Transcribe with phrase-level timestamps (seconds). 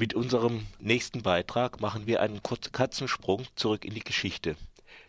[0.00, 4.56] Mit unserem nächsten Beitrag machen wir einen kurzen Katzensprung zurück in die Geschichte.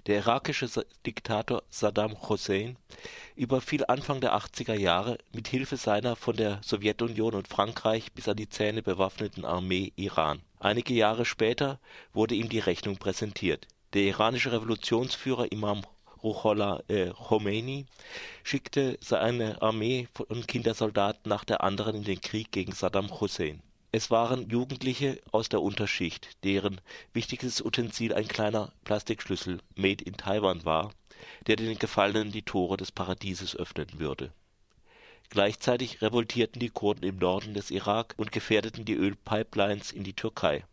[0.06, 0.68] Der irakische
[1.06, 2.76] Diktator Saddam Hussein
[3.38, 8.36] überfiel Anfang der 80er Jahre mit Hilfe seiner von der Sowjetunion und Frankreich bis an
[8.36, 10.42] die Zähne bewaffneten Armee Iran.
[10.60, 11.80] Einige Jahre später
[12.12, 13.70] wurde ihm die Rechnung präsentiert.
[13.94, 15.86] Der iranische Revolutionsführer Imam
[16.22, 17.86] Ruhollah äh, Khomeini
[18.44, 23.64] schickte seine Armee von Kindersoldaten nach der anderen in den Krieg gegen Saddam Hussein
[23.94, 26.80] es waren Jugendliche aus der Unterschicht, deren
[27.12, 30.94] wichtigstes Utensil ein kleiner Plastikschlüssel (Made in Taiwan) war,
[31.48, 34.32] der den Gefallenen die Tore des Paradieses öffnen würde.
[35.30, 40.64] Gleichzeitig revoltierten die Kurden im Norden des Irak und gefährdeten die Ölpipelines in die Türkei.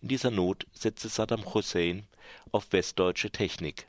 [0.00, 2.06] In dieser Not setzte Saddam Hussein
[2.52, 3.88] auf westdeutsche Technik.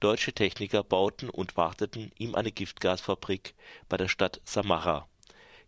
[0.00, 3.54] Deutsche Techniker bauten und warteten ihm eine Giftgasfabrik
[3.88, 5.06] bei der Stadt Samarra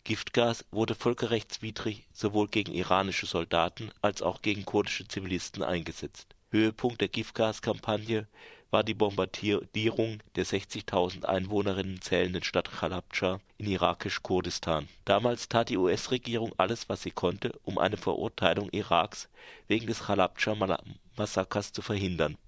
[0.02, 6.34] Giftgas wurde völkerrechtswidrig sowohl gegen iranische Soldaten als auch gegen kurdische Zivilisten eingesetzt.
[6.50, 8.26] Höhepunkt der Giftgaskampagne
[8.70, 14.88] war die Bombardierung der 60.000 Einwohnerinnen zählenden Stadt Chalabdscha in irakisch-Kurdistan.
[15.04, 19.28] Damals tat die US-Regierung alles, was sie konnte, um eine Verurteilung Iraks
[19.68, 22.38] wegen des Chalabdscha-Massakers zu verhindern.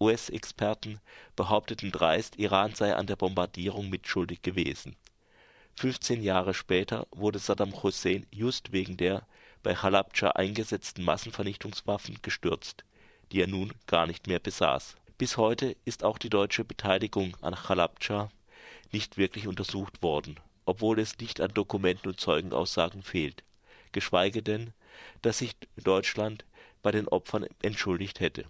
[0.00, 1.00] US-Experten
[1.34, 4.96] behaupteten dreist, Iran sei an der Bombardierung mitschuldig gewesen
[5.76, 9.26] 15 Jahre später wurde Saddam Hussein just wegen der
[9.62, 12.84] bei Halabdscha eingesetzten Massenvernichtungswaffen gestürzt,
[13.30, 14.96] die er nun gar nicht mehr besaß.
[15.18, 18.30] Bis heute ist auch die deutsche Beteiligung an Halabdscha
[18.92, 23.42] nicht wirklich untersucht worden, obwohl es nicht an Dokumenten und Zeugenaussagen fehlt,
[23.92, 24.72] geschweige denn,
[25.22, 26.44] dass sich Deutschland
[26.82, 28.44] bei den Opfern entschuldigt hätte.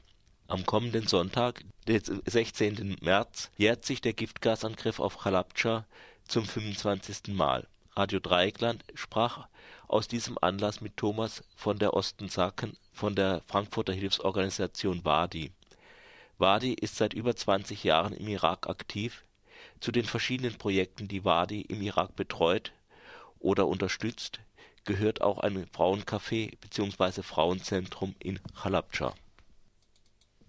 [0.49, 2.99] Am kommenden Sonntag, den 16.
[3.01, 5.87] März, jährt sich der Giftgasangriff auf Halabdscha
[6.27, 7.35] zum 25.
[7.35, 7.67] Mal.
[7.95, 9.47] Radio Dreieckland sprach
[9.87, 15.53] aus diesem Anlass mit Thomas von der Ostensacken von der Frankfurter Hilfsorganisation Wadi.
[16.39, 19.25] Wadi ist seit über 20 Jahren im Irak aktiv.
[19.81, 22.73] Zu den verschiedenen Projekten, die Wadi im Irak betreut
[23.39, 24.41] oder unterstützt,
[24.85, 27.23] gehört auch ein Frauencafé bzw.
[27.23, 29.15] Frauenzentrum in Halabdscha.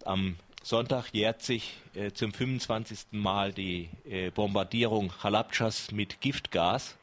[0.06, 3.12] Am Sonntag jährt sich äh, zum 25.
[3.12, 6.98] Mal die äh, Bombardierung Halabschas mit Giftgas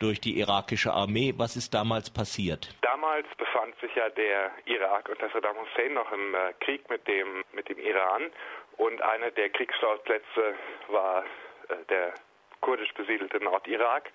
[0.00, 1.34] durch die irakische Armee.
[1.36, 2.74] Was ist damals passiert?
[2.80, 7.44] Damals befand sich ja der Irak unter Saddam Hussein noch im äh, Krieg mit dem,
[7.52, 8.30] mit dem Iran
[8.78, 10.54] und einer der Kriegsschauplätze
[10.88, 11.24] war
[11.68, 12.14] äh, der
[12.62, 14.10] kurdisch besiedelte Nordirak.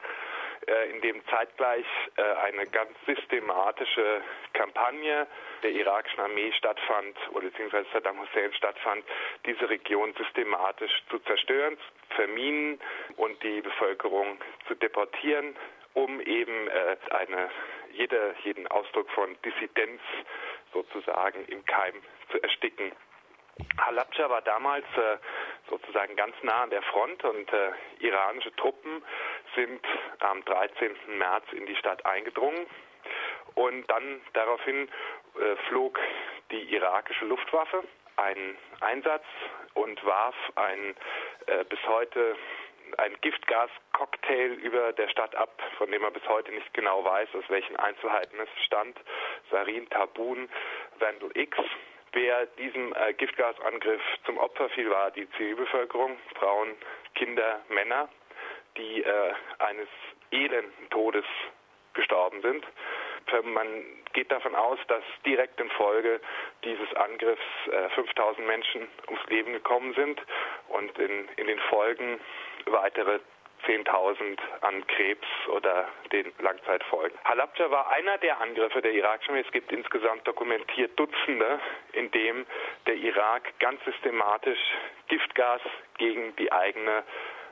[0.68, 1.86] Äh, in dem zeitgleich
[2.18, 4.22] äh, eine ganz systematische
[4.54, 5.26] Kampagne
[5.64, 9.06] der irakischen Armee stattfand oder beziehungsweise Saddam Hussein stattfand,
[9.46, 12.80] diese Region systematisch zu zerstören, zu verminen
[13.16, 14.38] und die Bevölkerung
[14.68, 15.56] zu deportieren,
[15.94, 17.50] um eben äh, eine,
[17.92, 20.02] jede, jeden Ausdruck von Dissidenz
[20.74, 21.96] sozusagen im Keim
[22.32, 22.92] zu ersticken.
[23.78, 25.18] Halabja war damals äh,
[25.70, 29.04] sozusagen ganz nah an der Front und äh, iranische Truppen
[29.56, 29.82] sind
[30.20, 30.96] am 13.
[31.18, 32.68] März in die Stadt eingedrungen
[33.56, 36.00] und dann daraufhin äh, flog
[36.52, 37.84] die irakische Luftwaffe
[38.18, 39.26] einen Einsatz
[39.74, 40.96] und warf ein
[41.48, 42.36] äh, bis heute
[42.98, 47.44] ein Giftgascocktail über der Stadt ab, von dem man bis heute nicht genau weiß, aus
[47.50, 48.98] welchen Einzelheiten es stand.
[49.52, 50.50] Sarin, Tabun,
[50.98, 51.58] Vandal X.
[52.14, 56.76] Wer diesem äh, Giftgasangriff zum Opfer fiel, war die Zivilbevölkerung, Frauen,
[57.14, 58.10] Kinder, Männer,
[58.80, 59.88] die äh, eines
[60.32, 61.26] elenden Todes
[61.94, 62.66] gestorben sind.
[63.44, 63.68] Man
[64.14, 66.20] geht davon aus, dass direkt in Folge
[66.64, 70.20] dieses Angriffs äh, 5000 Menschen ums Leben gekommen sind
[70.70, 72.20] und in, in den Folgen
[72.66, 73.20] weitere
[73.68, 77.18] 10.000 an Krebs oder den Langzeitfolgen.
[77.26, 79.44] Halabja war einer der Angriffe der irakischen Armee.
[79.46, 81.60] Es gibt insgesamt dokumentiert Dutzende,
[81.94, 82.46] in dem
[82.88, 84.60] der Irak ganz systematisch
[85.08, 85.62] Giftgas
[85.98, 87.04] gegen die eigene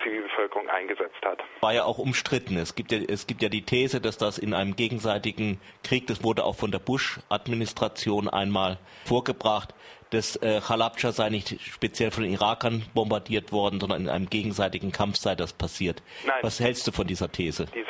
[0.03, 1.40] Zivilbevölkerung eingesetzt hat.
[1.62, 2.58] War ja auch umstritten.
[2.58, 6.24] Es gibt ja, es gibt ja die These, dass das in einem gegenseitigen Krieg, das
[6.24, 9.73] wurde auch von der Bush-Administration einmal vorgebracht,
[10.09, 14.91] dass äh, Halabja sei nicht speziell von den Irakern bombardiert worden, sondern in einem gegenseitigen
[14.91, 16.02] Kampf sei das passiert.
[16.26, 16.35] Nein.
[16.41, 17.66] Was hältst du von dieser These?
[17.76, 17.86] Diese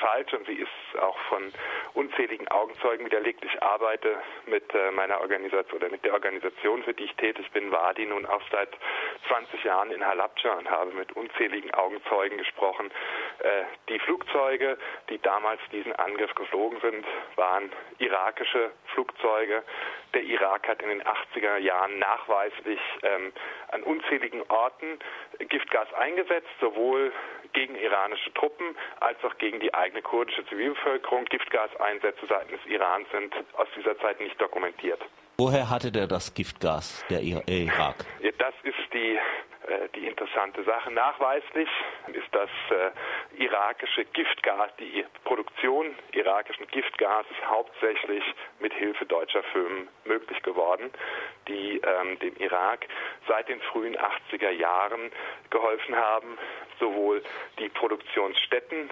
[0.00, 1.52] falsch und sie ist auch von
[1.94, 3.44] unzähligen Augenzeugen widerlegt.
[3.44, 4.16] Ich arbeite
[4.46, 8.26] mit äh, meiner Organisation oder mit der Organisation, für die ich tätig bin, Wadi, nun
[8.26, 8.70] auch seit
[9.28, 12.90] 20 Jahren in Halabja und habe mit unzähligen Augenzeugen gesprochen,
[13.88, 14.76] die Flugzeuge,
[15.08, 17.06] die damals diesen Angriff geflogen sind,
[17.36, 19.62] waren irakische Flugzeuge.
[20.14, 23.32] Der Irak hat in den 80er Jahren nachweislich ähm,
[23.70, 24.98] an unzähligen Orten
[25.38, 27.12] Giftgas eingesetzt, sowohl
[27.52, 31.24] gegen iranische Truppen als auch gegen die eigene kurdische Zivilbevölkerung.
[31.26, 35.00] Giftgaseinsätze seitens Irans sind aus dieser Zeit nicht dokumentiert.
[35.40, 38.04] Woher hatte der das Giftgas, der Irak?
[38.20, 39.16] Ja, das ist die,
[39.68, 40.90] äh, die interessante Sache.
[40.90, 41.68] Nachweislich
[42.08, 48.24] ist das äh, irakische Giftgas, die Produktion irakischen Giftgases hauptsächlich
[48.58, 50.90] mit Hilfe deutscher Firmen möglich geworden,
[51.46, 52.88] die ähm, dem Irak
[53.28, 55.12] seit den frühen 80er Jahren
[55.50, 56.36] geholfen haben,
[56.80, 57.22] sowohl
[57.60, 58.90] die Produktionsstätten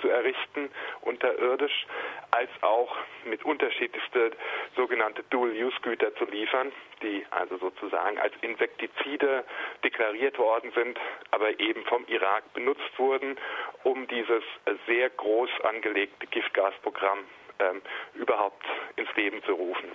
[0.00, 1.86] zu errichten unterirdisch,
[2.32, 4.32] als auch mit unterschiedlichste
[4.74, 9.44] sogenannte Dual-Use-Güter zu liefern, die also sozusagen als Insektizide
[9.84, 10.98] deklariert worden sind,
[11.30, 13.36] aber eben vom Irak benutzt wurden,
[13.84, 14.42] um dieses
[14.86, 17.18] sehr groß angelegte Giftgasprogramm
[17.58, 17.82] ähm,
[18.14, 18.64] überhaupt
[18.96, 19.90] ins Leben zu rufen.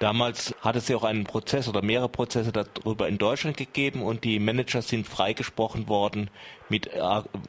[0.00, 4.24] Damals hat es ja auch einen Prozess oder mehrere Prozesse darüber in Deutschland gegeben und
[4.24, 6.30] die Manager sind freigesprochen worden
[6.68, 6.98] mit äh,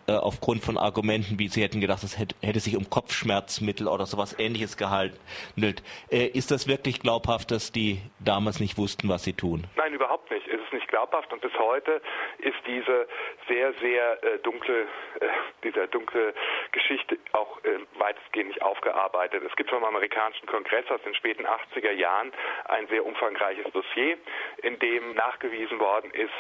[0.07, 4.05] äh, aufgrund von Argumenten, wie sie hätten gedacht, es hätte, hätte sich um Kopfschmerzmittel oder
[4.05, 5.81] sowas ähnliches gehandelt.
[6.11, 9.65] Äh, ist das wirklich glaubhaft, dass die damals nicht wussten, was sie tun?
[9.75, 10.47] Nein, überhaupt nicht.
[10.47, 12.01] Es nicht glaubhaft und bis heute
[12.37, 13.07] ist diese
[13.47, 15.27] sehr, sehr äh, dunkle, äh,
[15.63, 16.33] dieser dunkle
[16.71, 19.43] Geschichte auch äh, weitestgehend nicht aufgearbeitet.
[19.43, 22.31] Es gibt vom amerikanischen Kongress aus den späten 80er Jahren
[22.65, 24.17] ein sehr umfangreiches Dossier,
[24.61, 26.33] in dem nachgewiesen worden ist,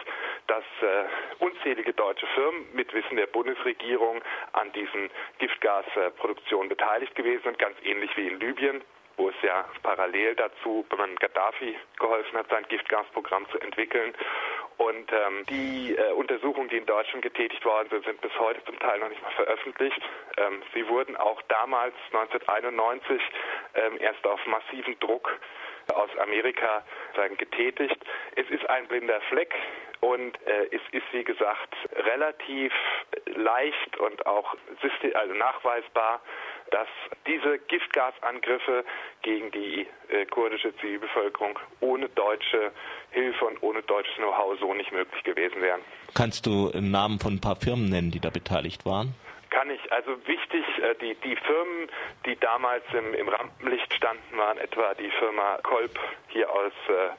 [0.47, 0.63] dass
[1.39, 4.21] unzählige deutsche Firmen mit Wissen der Bundesregierung
[4.53, 5.09] an diesen
[5.39, 8.83] Giftgasproduktionen beteiligt gewesen sind, ganz ähnlich wie in Libyen
[9.17, 14.13] wo es ja parallel dazu man Gaddafi geholfen hat, sein Giftgasprogramm zu entwickeln.
[14.77, 18.77] Und ähm, die äh, Untersuchungen, die in Deutschland getätigt worden sind, sind bis heute zum
[18.79, 20.01] Teil noch nicht mal veröffentlicht.
[20.37, 23.21] Ähm, sie wurden auch damals, 1991,
[23.75, 25.39] ähm, erst auf massiven Druck
[25.93, 26.83] aus Amerika
[27.15, 27.97] sagen, getätigt.
[28.35, 29.53] Es ist ein blinder Fleck
[30.01, 32.73] und äh, es ist, wie gesagt, relativ
[33.35, 34.55] leicht und auch
[35.13, 36.21] also nachweisbar,
[36.71, 36.87] dass
[37.27, 38.83] diese Giftgasangriffe
[39.21, 42.71] gegen die äh, kurdische Zivilbevölkerung ohne deutsche
[43.11, 45.81] Hilfe und ohne deutsches Know-how so nicht möglich gewesen wären.
[46.13, 49.13] Kannst du Namen von ein paar Firmen nennen, die da beteiligt waren?
[49.49, 49.91] Kann ich.
[49.91, 51.89] Also wichtig, äh, die, die Firmen,
[52.25, 55.97] die damals im, im Rampenlicht standen, waren etwa die Firma Kolb
[56.27, 57.11] hier aus äh,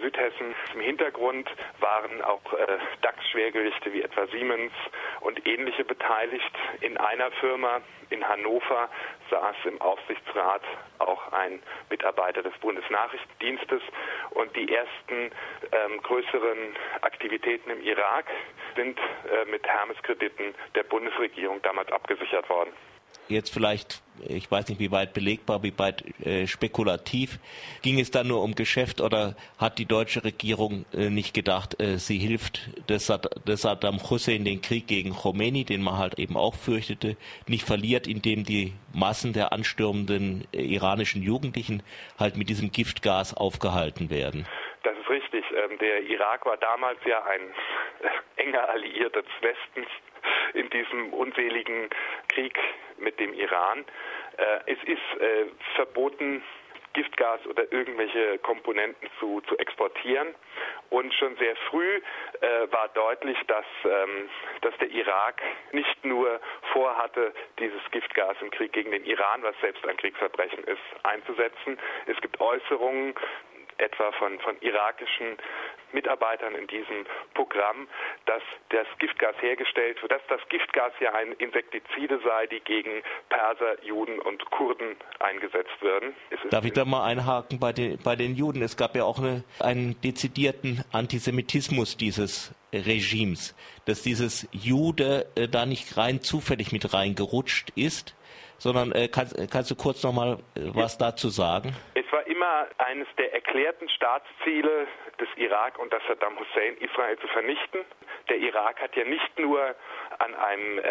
[0.00, 0.54] Südhessen.
[0.74, 1.48] Im Hintergrund
[1.80, 4.72] waren auch äh, DAX-Schwergewichte wie etwa Siemens
[5.20, 6.52] und ähnliche beteiligt.
[6.80, 7.80] In einer Firma
[8.10, 8.88] in Hannover
[9.30, 10.62] saß im Aufsichtsrat
[10.98, 13.82] auch ein Mitarbeiter des Bundesnachrichtendienstes
[14.30, 15.30] und die ersten
[15.72, 18.26] ähm, größeren Aktivitäten im Irak
[18.74, 22.72] sind äh, mit Hermes-Krediten der Bundesregierung damals abgesichert worden.
[23.28, 27.40] Jetzt vielleicht, ich weiß nicht, wie weit belegbar, wie weit äh, spekulativ.
[27.82, 31.98] Ging es da nur um Geschäft oder hat die deutsche Regierung äh, nicht gedacht, äh,
[31.98, 37.16] sie hilft des Saddam Hussein den Krieg gegen Khomeini, den man halt eben auch fürchtete,
[37.48, 41.82] nicht verliert, indem die Massen der anstürmenden äh, iranischen Jugendlichen
[42.18, 44.46] halt mit diesem Giftgas aufgehalten werden?
[44.84, 45.44] Das ist richtig.
[45.50, 49.88] Ähm, der Irak war damals ja ein äh, enger Alliierter des Westens
[50.54, 51.88] in diesem unseligen
[52.28, 52.58] Krieg
[52.98, 53.84] mit dem Iran.
[54.36, 56.42] Äh, es ist äh, verboten,
[56.96, 60.34] Giftgas oder irgendwelche Komponenten zu, zu exportieren.
[60.88, 62.00] Und schon sehr früh
[62.40, 64.30] äh, war deutlich, dass, ähm,
[64.62, 65.42] dass der Irak
[65.72, 66.40] nicht nur
[66.72, 71.78] vorhatte, dieses Giftgas im Krieg gegen den Iran, was selbst ein Kriegsverbrechen ist, einzusetzen.
[72.06, 73.14] Es gibt Äußerungen
[73.78, 75.36] etwa von, von irakischen
[75.92, 77.88] Mitarbeitern in diesem Programm,
[78.26, 83.82] dass das Giftgas hergestellt wird, dass das Giftgas ja ein Insektizide sei, die gegen Perser,
[83.84, 86.14] Juden und Kurden eingesetzt würden.
[86.50, 88.62] Darf ich da mal einhaken bei den, bei den Juden?
[88.62, 93.54] Es gab ja auch eine, einen dezidierten Antisemitismus dieses Regimes,
[93.86, 98.14] dass dieses Jude äh, da nicht rein zufällig mit reingerutscht ist,
[98.58, 101.74] sondern äh, kannst, kannst du kurz noch mal äh, was dazu sagen?
[101.94, 104.86] Es war immer eines der erklärten Staatsziele
[105.18, 107.84] des Irak unter Saddam Hussein, Israel zu vernichten.
[108.28, 109.74] Der Irak hat ja nicht nur
[110.18, 110.82] an einem äh,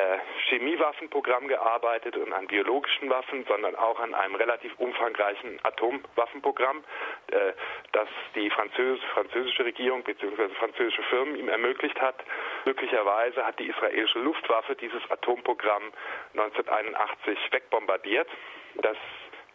[0.50, 6.83] Chemiewaffenprogramm gearbeitet und an biologischen Waffen, sondern auch an einem relativ umfangreichen Atomwaffenprogramm,
[7.31, 7.53] äh,
[7.91, 10.50] das die Französ französische Regierung bzw.
[10.59, 12.15] französische Firmen ihm ermöglicht hat.
[12.63, 15.91] Glücklicherweise hat die israelische Luftwaffe dieses Atomprogramm
[16.33, 18.27] 1981 wegbombardiert.
[18.75, 18.97] Das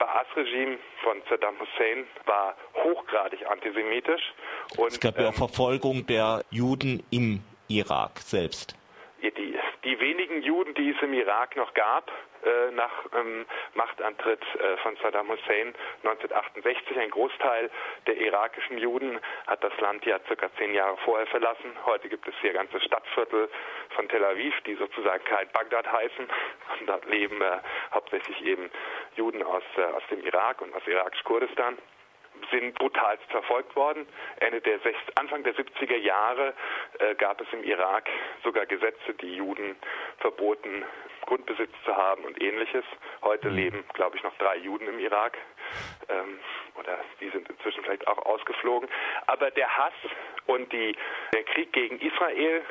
[0.00, 4.32] Baas-Regime von Saddam Hussein war hochgradig antisemitisch.
[4.76, 8.74] Und, es gab ja ähm, auch Verfolgung der Juden im Irak selbst.
[9.22, 9.30] Die
[9.84, 12.10] die wenigen Juden, die es im Irak noch gab,
[12.44, 16.98] äh, nach ähm, Machtantritt äh, von Saddam Hussein 1968.
[16.98, 17.70] Ein Großteil
[18.06, 21.72] der irakischen Juden hat das Land ja circa zehn Jahre vorher verlassen.
[21.84, 23.48] Heute gibt es hier ganze Stadtviertel
[23.94, 26.28] von Tel Aviv, die sozusagen kein Bagdad heißen.
[26.80, 27.58] Und dort leben äh,
[27.92, 28.70] hauptsächlich eben
[29.16, 31.78] Juden aus, äh, aus dem Irak und aus irakisch-Kurdistan
[32.50, 34.06] sind brutalst verfolgt worden.
[34.38, 34.78] Ende der
[35.16, 36.54] Anfang der 70er Jahre
[36.98, 38.08] äh, gab es im Irak
[38.42, 39.76] sogar Gesetze, die Juden
[40.18, 40.84] verboten,
[41.26, 42.84] Grundbesitz zu haben und ähnliches.
[43.22, 43.56] Heute mhm.
[43.56, 45.38] leben, glaube ich, noch drei Juden im Irak.
[46.08, 46.40] Ähm,
[46.74, 48.88] oder die sind inzwischen vielleicht auch ausgeflogen.
[49.26, 49.92] Aber der Hass
[50.46, 50.96] und die,
[51.32, 52.62] der Krieg gegen Israel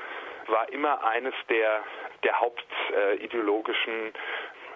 [0.47, 1.83] war immer eines der,
[2.23, 4.13] der hauptideologischen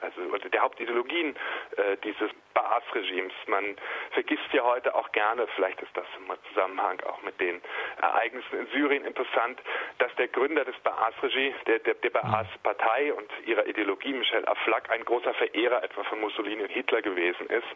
[0.04, 1.36] also der Hauptideologien
[1.78, 3.34] äh, dieses Baas-Regimes.
[3.48, 3.76] Man
[4.12, 7.62] vergisst ja heute auch gerne, vielleicht ist das im Zusammenhang auch mit den
[8.02, 9.60] Ereignissen in Syrien interessant,
[10.00, 15.06] dass der Gründer des Baas-Regimes, der, der, der Baas-Partei und ihrer Ideologie, Michel Aflaq, ein
[15.06, 17.68] großer Verehrer etwa von Mussolini und Hitler gewesen ist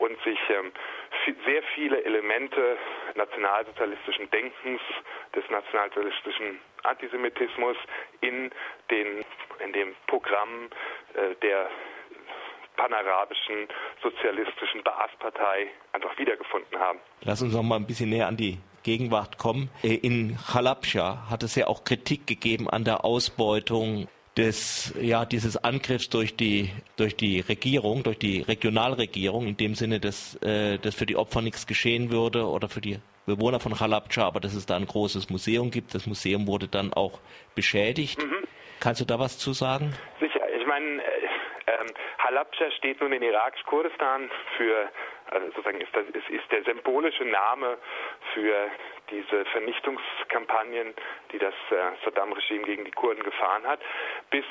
[0.00, 0.72] und sich ähm,
[1.44, 2.76] sehr viele Elemente
[3.14, 4.80] nationalsozialistischen Denkens,
[5.34, 7.76] des nationalsozialistischen Antisemitismus
[8.20, 8.50] in
[8.90, 9.24] den
[9.64, 10.70] in dem Programm
[11.14, 11.68] äh, der
[12.76, 13.68] panarabischen
[14.02, 16.98] sozialistischen Baas-Partei einfach wiedergefunden haben.
[17.20, 19.70] Lass uns noch mal ein bisschen näher an die Gegenwart kommen.
[19.82, 24.08] Äh, in Chalabscha hat es ja auch Kritik gegeben an der Ausbeutung
[24.40, 30.00] des, ja, dieses Angriffs durch die, durch die Regierung, durch die Regionalregierung, in dem Sinne,
[30.00, 34.24] dass, äh, dass für die Opfer nichts geschehen würde oder für die Bewohner von Halabja,
[34.24, 35.94] aber dass es da ein großes Museum gibt.
[35.94, 37.20] Das Museum wurde dann auch
[37.54, 38.18] beschädigt.
[38.18, 38.48] Mhm.
[38.80, 39.92] Kannst du da was zu sagen?
[40.20, 40.40] Sicher.
[40.58, 41.28] Ich meine, äh,
[41.66, 41.86] ähm,
[42.18, 44.88] Halabja steht nun in Irakisch-Kurdistan für,
[45.26, 47.76] also sozusagen ist, das, ist, ist der symbolische Name
[48.32, 48.70] für
[49.10, 50.94] diese Vernichtungskampagnen,
[51.32, 53.80] die das äh, Saddam-Regime gegen die Kurden gefahren hat.
[54.30, 54.44] Bis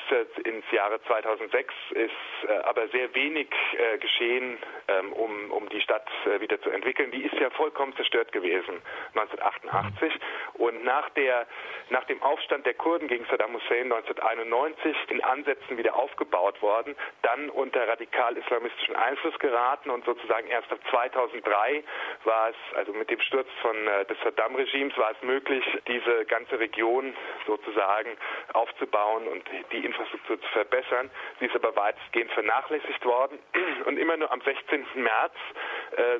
[0.44, 2.10] ins Jahre 2006 ist
[2.48, 6.08] äh, aber sehr wenig äh, geschehen, ähm, um, um die Stadt
[6.40, 7.10] wieder zu entwickeln.
[7.10, 8.82] Die ist ja vollkommen zerstört gewesen
[9.14, 10.12] 1988
[10.54, 11.46] und nach, der,
[11.88, 17.50] nach dem Aufstand der Kurden gegen Saddam Hussein 1991 in Ansätzen wieder aufgebaut worden, dann
[17.50, 21.82] unter radikal-islamistischen Einfluss geraten und sozusagen erst ab 2003
[22.24, 23.76] war es, also mit dem Sturz von
[24.08, 27.14] des Saddam Saddam-Regimes war es möglich, diese ganze Region
[27.46, 28.16] sozusagen
[28.52, 31.10] aufzubauen und die Infrastruktur zu verbessern.
[31.38, 33.38] Sie ist aber weitestgehend vernachlässigt worden
[33.86, 34.86] und immer nur am 16.
[34.94, 35.34] März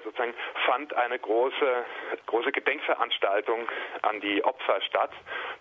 [0.05, 0.35] sozusagen
[0.67, 1.85] fand eine große,
[2.27, 3.69] große Gedenkveranstaltung
[4.03, 5.11] an die Opfer statt,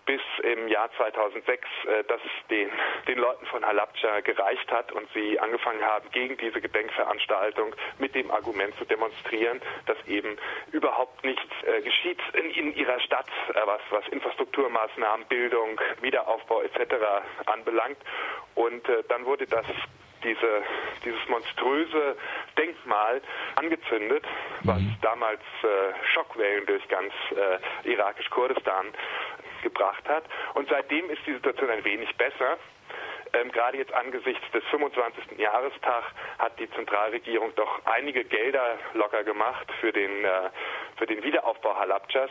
[0.06, 2.70] bis im Jahr 2006 äh, das den,
[3.08, 8.30] den Leuten von Halabja gereicht hat und sie angefangen haben, gegen diese Gedenkveranstaltung mit dem
[8.30, 10.36] Argument zu demonstrieren, dass eben
[10.72, 16.94] überhaupt nichts äh, geschieht in in ihrer Stadt, äh, was, was Infrastrukturmaßnahmen, Bildung, Wiederaufbau etc.
[17.46, 17.98] anbelangt.
[18.54, 19.66] Und äh, dann wurde das
[20.24, 20.62] diese,
[21.04, 22.16] dieses monströse
[22.56, 23.20] Denkmal
[23.56, 24.24] angezündet,
[24.62, 24.96] was mhm.
[25.02, 28.86] damals äh, Schockwellen durch ganz äh, irakisch-Kurdistan
[29.62, 30.24] gebracht hat.
[30.54, 32.58] Und seitdem ist die Situation ein wenig besser.
[33.32, 35.38] Ähm, gerade jetzt angesichts des 25.
[35.38, 36.04] Jahrestag
[36.38, 40.50] hat die Zentralregierung doch einige Gelder locker gemacht für den, äh,
[40.96, 42.30] für den Wiederaufbau Halabjas.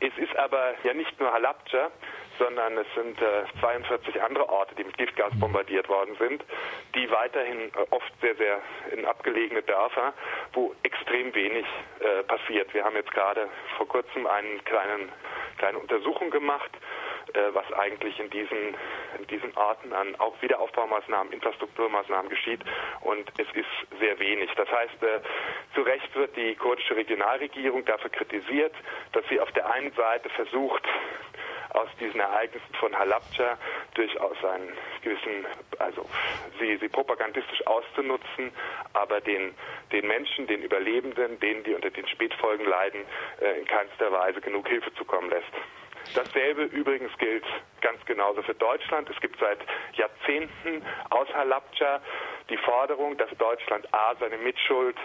[0.00, 1.90] Es ist aber ja nicht nur Halabja,
[2.38, 6.44] sondern es sind äh, 42 andere Orte, die mit Giftgas bombardiert worden sind,
[6.94, 8.60] die weiterhin äh, oft sehr, sehr
[8.92, 10.12] in abgelegene Dörfer,
[10.52, 11.66] wo extrem wenig
[12.00, 12.72] äh, passiert.
[12.74, 16.70] Wir haben jetzt gerade vor kurzem eine kleine Untersuchung gemacht
[17.34, 18.74] äh, was eigentlich in diesen,
[19.18, 22.60] in diesen Orten an auch Wiederaufbaumaßnahmen, Infrastrukturmaßnahmen geschieht.
[23.00, 24.50] Und es ist sehr wenig.
[24.56, 25.20] Das heißt, äh,
[25.74, 28.74] zu Recht wird die kurdische Regionalregierung dafür kritisiert,
[29.12, 30.82] dass sie auf der einen Seite versucht,
[31.74, 33.58] aus diesen Ereignissen von Halabja
[33.94, 35.46] durchaus einen gewissen,
[35.78, 36.08] also
[36.58, 38.52] sie, sie propagandistisch auszunutzen,
[38.92, 39.54] aber den,
[39.90, 43.02] den Menschen, den Überlebenden, denen, die unter den Spätfolgen leiden,
[43.40, 45.52] äh, in keinster Weise genug Hilfe zukommen lässt.
[46.14, 47.44] Dasselbe übrigens gilt
[47.80, 49.08] ganz genauso für Deutschland.
[49.08, 49.58] Es gibt seit
[49.94, 52.00] Jahrzehnten aus Halabja
[52.50, 54.96] die Forderung, dass Deutschland A seine Mitschuld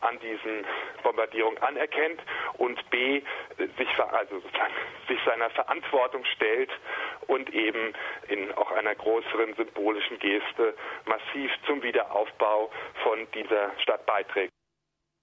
[0.00, 0.64] an diesen
[1.02, 2.20] Bombardierungen anerkennt
[2.54, 3.22] und B
[3.56, 4.42] sich, also
[5.08, 6.70] sich seiner Verantwortung stellt
[7.26, 7.92] und eben
[8.28, 10.74] in auch einer größeren symbolischen Geste
[11.06, 12.70] massiv zum Wiederaufbau
[13.02, 14.57] von dieser Stadt beiträgt.